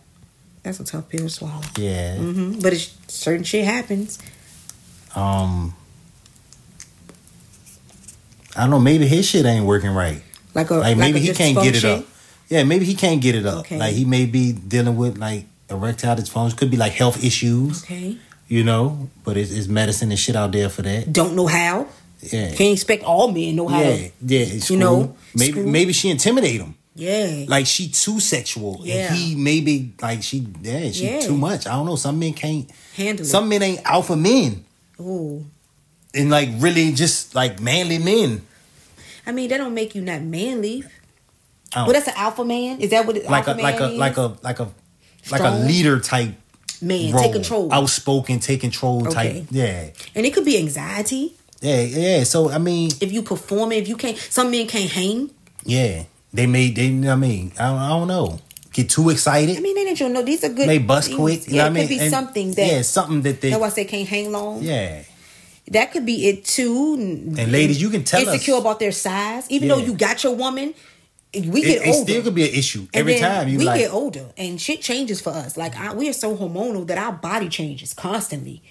[0.64, 1.62] That's a tough pill to swallow.
[1.78, 2.18] Yeah.
[2.18, 4.20] hmm But it's, certain shit happens.
[5.16, 5.74] Um,
[8.56, 8.80] I don't know.
[8.80, 10.22] Maybe his shit ain't working right.
[10.54, 12.06] Like a Like maybe a he can't get it up.
[12.50, 13.60] Yeah, maybe he can't get it up.
[13.60, 13.80] Okay.
[13.80, 16.58] Like he may be dealing with like erectile dysfunction.
[16.58, 17.84] Could be like health issues.
[17.84, 18.18] Okay.
[18.48, 21.12] You know, but it's, it's medicine and shit out there for that.
[21.14, 21.88] Don't know how.
[22.20, 22.54] Yeah.
[22.54, 23.80] Can't expect all men know how.
[23.80, 24.46] Yeah, To, yeah.
[24.70, 25.68] You know, maybe screw.
[25.68, 26.76] maybe she intimidate him.
[26.94, 27.46] yeah.
[27.48, 29.08] Like she too sexual, Yeah.
[29.08, 31.22] and he maybe like she yeah she Yeah.
[31.22, 31.66] too much.
[31.66, 31.96] I don't know.
[31.96, 33.30] Some men can't Handle it.
[33.30, 34.66] Some men ain't alpha men,
[35.00, 35.46] Ooh.
[36.14, 38.42] and like really just like manly men.
[39.26, 40.84] I mean, that don't make you not manly.
[41.74, 42.82] Well, that's an alpha man.
[42.82, 44.68] Is that what it, like a alpha like a man like a like a
[45.30, 46.34] like a leader type
[46.82, 47.24] man role.
[47.24, 47.74] take control?
[47.74, 49.14] outspoken, take control Okay.
[49.14, 49.48] type.
[49.52, 52.24] Yeah, and it could be anxiety yeah, yeah.
[52.24, 53.72] So I mean, if you perform.
[53.72, 55.30] If you can't, some men can't hang.
[55.64, 56.04] yeah,
[56.34, 56.72] they may.
[56.72, 56.86] they.
[56.86, 58.40] you know what I mean, I don't, I don't know.
[58.74, 59.58] Get too excited.
[59.58, 60.68] I mean, they didn't know these are good.
[60.68, 61.20] they bust things.
[61.20, 61.48] quick.
[61.48, 61.88] You yeah, know it what I mean?
[61.88, 62.68] could be And- something that.
[62.68, 63.50] yeah, something that they.
[63.52, 64.64] That's why I say can't hang long.
[64.64, 65.04] yeah,
[65.68, 66.96] That could be it too.
[66.98, 68.62] and ladies, you can tell insecure us.
[68.62, 70.74] about their size, even though you got your woman.
[71.34, 72.12] We It, get it older.
[72.12, 73.48] still could be an issue every time.
[73.48, 75.56] You we like, get older and shit changes for us.
[75.58, 78.62] Like I, we are so hormonal that our body changes constantly.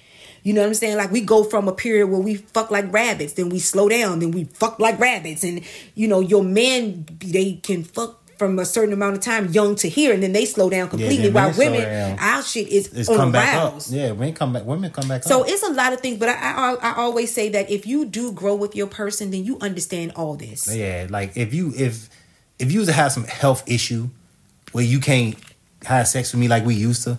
[0.43, 0.97] You know what I'm saying?
[0.97, 4.19] Like we go from a period where we fuck like rabbits, then we slow down,
[4.21, 5.63] then we fuck like rabbits, and
[5.95, 9.87] you know your men they can fuck from a certain amount of time young to
[9.87, 11.19] here, and then they slow down completely.
[11.29, 13.75] then while women, our shit is It's on come back up.
[13.91, 14.65] Yeah, women come back.
[14.65, 15.49] Women come back So up.
[15.49, 18.33] it's a lot of things, but I, I I always say that if you do
[18.33, 20.75] grow with your person, then you understand all this.
[20.75, 22.09] Yeah, like if you if
[22.61, 24.09] if you was to have some health issue
[24.73, 25.37] where you can't
[25.85, 27.19] have sex with me like we used to,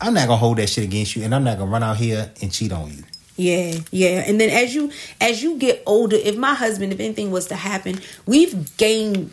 [0.00, 2.30] I'm not gonna hold that shit against you, and I'm not gonna run out here
[2.42, 3.04] and cheat on you.
[3.36, 4.24] Yeah, yeah.
[4.26, 7.54] And then as you as you get older, if my husband, if anything was to
[7.56, 9.30] happen, we've gained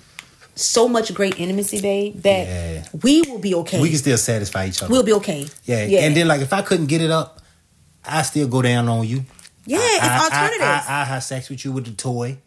[0.56, 2.88] so much great intimacy, babe, that Yeah.
[3.04, 3.82] we will be okay.
[3.82, 4.92] We can still satisfy each other.
[4.92, 5.48] we'll be okay.
[5.66, 5.86] yeah.
[5.86, 6.00] yeah.
[6.02, 7.42] and then like if I couldn't get it up,
[8.06, 9.26] I still go down on you.
[9.66, 10.88] yeah, I, it's I, alternatives.
[10.90, 12.38] I, I, have sex with you with the toy.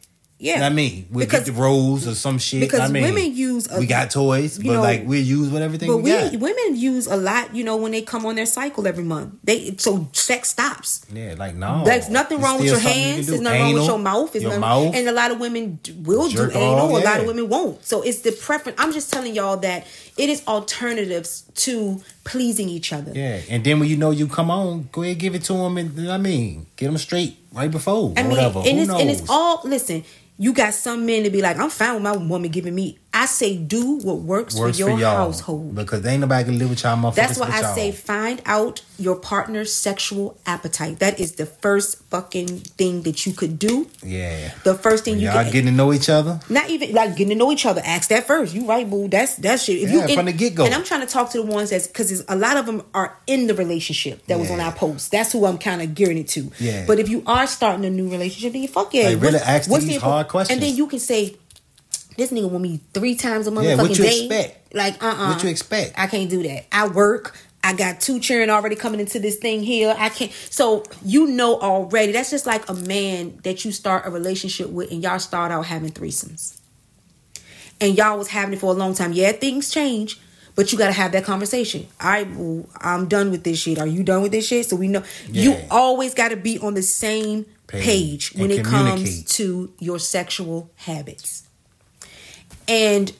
[0.43, 2.61] Yeah, You what I mean, we Because- get the rose or some shit.
[2.63, 5.61] because I mean, women use a- we got toys, but know, like we use with
[5.63, 6.37] everything But we, we got.
[6.41, 9.35] women use a lot, you know, when they come on their cycle every month.
[9.45, 11.03] They so sex stops.
[11.13, 13.27] yeah, like no, There's nothing wrong with your you hands.
[13.27, 13.33] do.
[13.33, 14.35] There's nothing wrong with your mouth.
[14.35, 14.95] It's your nothing- mouth.
[14.97, 16.95] And a lot of women will do anal.
[16.97, 17.85] off, A lot of women won't.
[17.87, 18.79] So it's the preference.
[18.81, 23.13] I'm just telling y'all that it is alternatives to pleasing each other.
[23.15, 25.77] Yeah, and then when you know you come on, go ahead give it to them,
[25.77, 28.61] and you what I mean, get them straight right before, I mean, whatever.
[28.61, 29.01] and Who it's knows?
[29.01, 29.61] and it's all.
[29.65, 30.05] Listen,
[30.43, 32.99] you got some men to be like, I'm fine with my woman giving me.
[33.13, 35.75] I say, do what works, works for your for household.
[35.75, 37.15] because ain't nobody can live with y'all motherfuckers.
[37.17, 37.75] That's why I y'all.
[37.75, 41.01] say find out your partner's sexual appetite.
[41.01, 43.89] That is the first fucking thing that you could do.
[44.05, 44.53] yeah.
[44.63, 46.39] The first thing When you y'all can getting to know each other.
[46.49, 47.83] not even like getting to know each other.
[47.85, 48.55] Ask that first.
[48.55, 49.09] You right, boo.
[49.09, 49.83] That's that shit.
[49.83, 50.65] If Yeah, you from the get-go.
[50.67, 53.19] And I'm trying to talk to the ones that's because a lot of them are
[53.27, 54.67] in the relationship that was on Yeah.
[54.67, 55.11] our post.
[55.11, 56.53] That's who I'm kind of gearing it to.
[56.61, 56.85] Yeah.
[56.87, 59.09] But if you are starting a new relationship, then you fuck yeah.
[59.09, 60.57] Like, really What's- ask what's these the- hard questions.
[60.57, 61.37] and then you can say,
[62.17, 64.75] "This nigga want me three times a motherfucking Yeah, what you day." expect?
[64.75, 65.99] Like, uh, uh What you expect?
[65.99, 66.67] I can't do that.
[66.73, 67.37] I work.
[67.63, 69.95] I got two children already coming into this thing here.
[69.99, 70.33] I can't.
[70.49, 72.13] So you know already.
[72.13, 75.67] That's just like a man that you start a relationship with, and y'all start out
[75.67, 76.59] having threesomes,
[77.81, 79.13] and y'all was having it for a long time.
[79.13, 80.19] Yeah, things change,
[80.55, 81.87] but you got to have that conversation.
[82.01, 83.79] All right, boo, I'm done with this shit.
[83.79, 84.67] Are you done with this shit?
[84.67, 87.85] So we know you always got to be on the same Page.
[87.85, 91.47] page, when it comes to your sexual habits.
[92.69, 93.13] And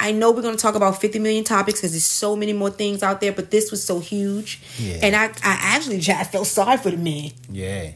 [0.00, 2.70] I know we're going to talk about 50 million topics because there's so many more
[2.70, 4.60] things out there, but this was so huge.
[4.78, 4.98] Yeah.
[5.02, 7.30] And I, I actually I felt sorry for the man.
[7.48, 7.92] Yeah,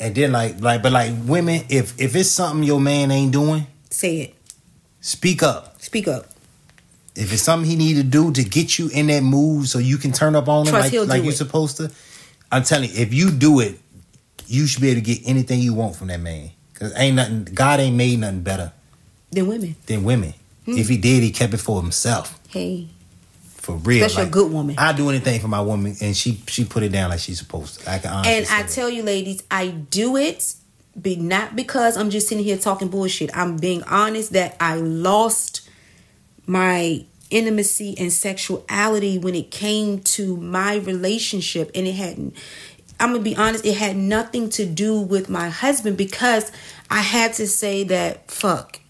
[0.00, 3.66] and then like like but like women, if if it's something your man ain't doing,
[3.90, 4.34] Say it.
[5.00, 5.80] speak up.
[5.82, 6.26] Speak up.
[7.16, 9.98] If it's something he need to do to get you in that mood so you
[9.98, 11.90] can turn up on him Trust like, like you're supposed to,
[12.50, 13.78] I'm telling you, if you do it,
[14.46, 16.50] you should be able to get anything you want from that man.
[16.74, 18.72] Cause ain't nothing, God ain't made nothing better
[19.30, 19.76] Than women.
[19.86, 20.34] than women.
[20.64, 20.78] Hmm.
[20.78, 22.38] If he did, he kept it for himself.
[22.48, 22.88] Hey.
[23.44, 24.04] For real.
[24.04, 24.76] Especially a good woman.
[24.78, 27.80] I do anything for my woman and she she put it down like she's supposed
[27.80, 27.90] to.
[27.90, 28.70] I can honestly And I that.
[28.70, 30.54] tell you, ladies, I do it,
[31.00, 33.34] be not because I'm just sitting here talking bullshit.
[33.36, 35.68] I'm being honest that I lost
[36.46, 42.36] my intimacy and sexuality when it came to my relationship, and it hadn't.
[43.00, 46.52] I'm gonna be honest, it had nothing to do with my husband because
[46.90, 48.80] I had to say that fuck.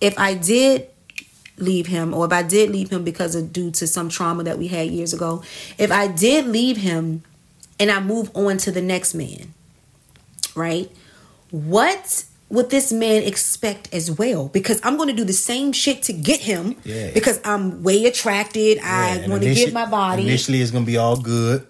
[0.00, 0.88] If I did
[1.58, 4.58] leave him or if I did leave him because of due to some trauma that
[4.58, 5.42] we had years ago,
[5.78, 7.22] if I did leave him
[7.78, 9.54] and I move on to the next man,
[10.54, 10.90] right?
[11.50, 14.48] What would this man expect as well?
[14.48, 17.10] Because I'm going to do the same shit to get him Yeah.
[17.12, 18.76] because I'm way attracted.
[18.76, 20.22] Yeah, I want to get my body.
[20.22, 21.66] Initially, it's gonna be all good.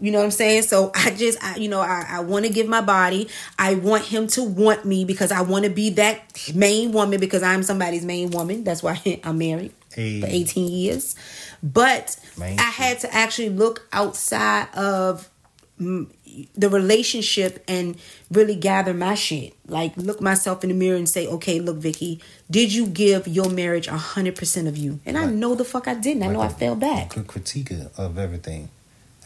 [0.00, 0.62] You know what I'm saying?
[0.62, 3.28] So I just, I, you know, I, I want to give my body.
[3.58, 7.42] I want him to want me because I want to be that main woman because
[7.42, 8.62] I'm somebody's main woman.
[8.64, 10.20] That's why I'm married Hey.
[10.20, 11.16] for 18 years.
[11.62, 15.30] But Main I had to actually look outside of
[15.78, 17.96] the relationship and
[18.30, 19.54] really gather my shit.
[19.66, 23.48] Like look myself in the mirror and say, okay, look, Vicky, did you give your
[23.48, 25.00] marriage hundred percent of you?
[25.06, 26.22] And I know the fuck I didn't.
[26.22, 27.14] I know I fell back.
[27.14, 28.68] Good critique of everything.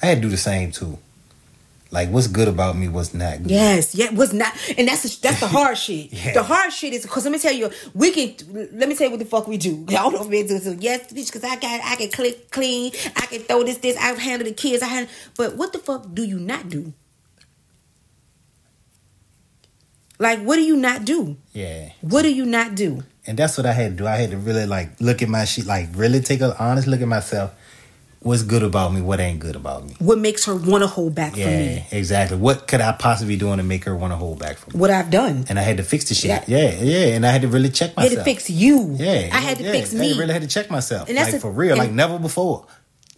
[0.03, 0.99] I had to do the same too.
[1.93, 3.51] Like what's good about me, what's not good.
[3.51, 6.13] Yes, yeah, was not, and that's the, that's the hard shit.
[6.13, 6.35] Yeah.
[6.35, 8.35] The hard shit is because let me tell you, we can.
[8.79, 9.85] Let me tell you what the fuck we do.
[9.89, 10.77] I don't know if we do so.
[10.79, 13.97] Yes, bitch, because I got, I can click clean, I can throw this, this.
[13.97, 14.85] I handle the kids.
[14.85, 16.93] I handle, but what the fuck do you not do?
[20.21, 21.39] Like, what do you not do?
[21.55, 21.91] Yeah.
[22.03, 23.03] What do you not do?
[23.27, 24.07] And that's what I had to do.
[24.07, 27.01] I had to really like look at my shit, like really take an honest look
[27.01, 27.53] at myself.
[28.23, 29.01] What's good about me?
[29.01, 29.95] What ain't good about me?
[29.99, 31.87] What makes her want to hold back from me?
[31.91, 32.37] Yeah, exactly.
[32.37, 34.79] What could I possibly be doing to make her want to hold back from me?
[34.81, 35.47] What I've done.
[35.49, 36.29] And I had to fix the shit.
[36.29, 36.45] Yeah.
[36.47, 37.15] Yeah, yeah.
[37.17, 38.95] And I had to really check I had to fix you.
[38.99, 39.73] Yeah, I had to yeah.
[39.73, 40.19] fix I me.
[40.19, 42.67] really had to check myself, And that's like the- for real, like never before,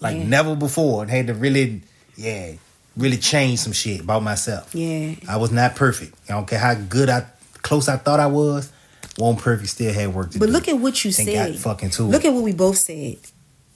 [0.00, 0.24] like Yeah.
[0.24, 1.02] never before.
[1.02, 1.82] And had to really,
[2.16, 2.52] yeah,
[2.96, 4.72] really change some shit about myself.
[4.72, 5.14] Yeah.
[5.28, 6.14] I was not perfect.
[6.28, 7.24] I don't care how good I
[7.62, 8.70] close I thought I was.
[9.16, 10.52] One perfect still had work to But do.
[10.52, 11.52] But look at what you And said.
[11.54, 13.16] got fucking to Look at what we both said.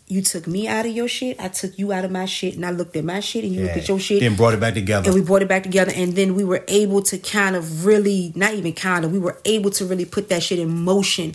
[0.09, 1.41] You took me out of your shit.
[1.41, 3.63] I took you out of my shit, and I looked at my shit, and you
[3.63, 4.21] looked at your shit.
[4.21, 5.09] Then brought it back together.
[5.11, 8.33] and we brought it back together and then we were able to kind of really
[8.37, 11.35] not even kind of we were able to really put that shit in motion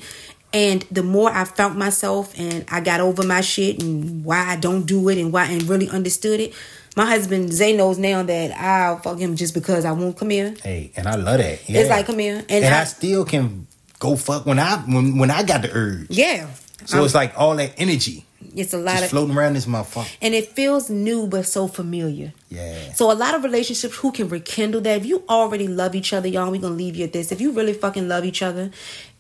[0.54, 4.56] and the more i found myself and i got over my shit and why i
[4.58, 6.54] don't do it and why and really understood it
[6.98, 10.54] my husband zay knows now that i'll fuck him just because i won't come here
[10.64, 11.60] hey, and I love that.
[11.70, 13.66] it's like come here and, and I, I, still can
[14.00, 16.08] go fuck when I when when I got the urge.
[16.10, 16.48] yeah
[16.86, 18.26] So I'm- it's like all that energy
[18.56, 20.08] it's a lot just of floating around this motherfucker.
[20.22, 22.94] and it feels new but so familiar Yeah.
[22.94, 24.98] So a lot of relationships who can rekindle that.
[24.98, 27.32] If you already love each other, y'all, we gonna leave you at this.
[27.32, 28.72] If you really fucking love each other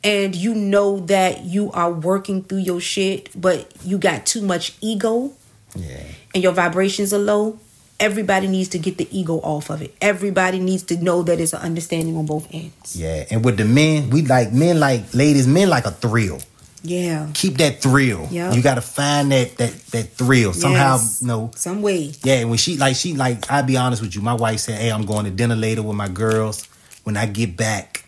[0.03, 4.73] and you know that you are working through your shit, but you got too much
[4.81, 5.31] ego
[5.75, 6.03] Yeah.
[6.33, 7.59] and your vibrations are low,
[7.99, 9.93] everybody needs to get the ego off of it.
[10.01, 12.95] Everybody needs to know that it's an understanding on both ends.
[12.95, 13.25] Yeah.
[13.31, 16.39] And with the men, we like men like ladies, men like a thrill.
[16.83, 17.29] Yeah.
[17.33, 18.27] Keep that thrill.
[18.31, 18.51] Yeah.
[18.53, 20.53] You gotta find that that that thrill.
[20.53, 21.19] Somehow, Yes.
[21.21, 22.11] you know, Some way.
[22.23, 24.21] Yeah, when she like she like I'll be honest with you.
[24.21, 26.67] My wife said, Hey, I'm going to dinner later with my girls.
[27.03, 28.05] When I get back,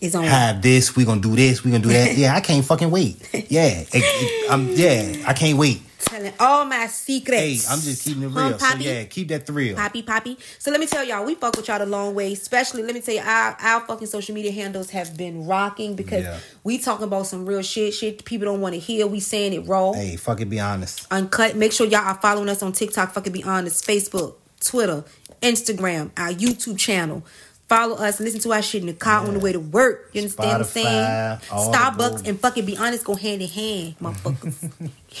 [0.00, 0.24] It's on.
[0.24, 2.16] have this, We're gonna do this, We're gonna do that.
[2.16, 3.16] yeah, I can't fucking wait.
[3.48, 3.80] Yeah.
[3.80, 5.82] It- it- I'm yeah, I can't wait.
[6.02, 7.40] Telling all my secrets.
[7.66, 8.58] Hey, I'm just keeping it real.
[8.58, 8.84] So Poppy?
[8.84, 9.76] yeah, keep that thrill.
[9.76, 10.36] Poppy, Poppy.
[10.58, 12.32] So let me tell y'all, we fuck with y'all the long way.
[12.32, 16.24] Especially, let me tell you, our, our fucking social media handles have been rocking because
[16.24, 16.38] Yeah.
[16.64, 17.94] we talking about some real shit.
[17.94, 19.06] Shit people don't want to hear.
[19.06, 21.06] We saying it raw, Hey, fuck it, be honest.
[21.10, 21.56] uncut.
[21.56, 23.12] Make sure y'all are following us on TikTok.
[23.12, 23.86] Fucking be honest.
[23.86, 25.04] Facebook, Twitter,
[25.40, 27.24] Instagram, our YouTube channel.
[27.68, 28.20] Follow us.
[28.20, 30.10] Listen to our shit in the car on the way to work.
[30.12, 31.38] You understand what I'm saying?
[31.40, 34.70] Spotify, Starbucks and fucking be honest go hand in hand, motherfuckers.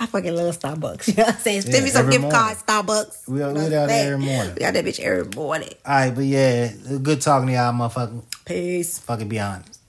[0.00, 1.08] I fucking love Starbucks.
[1.08, 1.62] You know what I'm saying?
[1.62, 2.40] Send Yeah, me some gift morning.
[2.40, 3.28] cards, Starbucks.
[3.28, 4.54] We- we know down what there every morning.
[4.54, 5.70] We got that bitch every morning.
[5.84, 8.22] All right, but yeah, good talking to y'all, motherfucker.
[8.44, 8.98] Peace.
[9.00, 9.79] Fucking be honest.